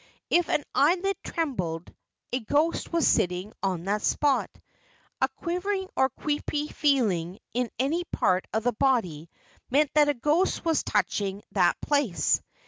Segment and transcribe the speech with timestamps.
[0.31, 1.93] If an eyelid trembled,
[2.33, 4.49] a ghost was sitting on that spot.
[5.21, 9.29] A quivering or creepy feeling in any part of the body
[9.69, 12.41] meant that a ghost was touching that place.